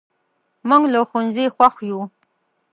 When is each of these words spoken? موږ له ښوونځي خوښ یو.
موږ 0.67 0.83
له 0.93 0.99
ښوونځي 1.09 1.45
خوښ 1.55 1.75
یو. 1.89 1.99